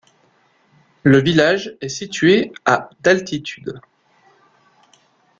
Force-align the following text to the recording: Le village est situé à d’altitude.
Le 1.03 1.19
village 1.21 1.77
est 1.79 1.87
situé 1.87 2.51
à 2.65 2.89
d’altitude. 3.01 3.79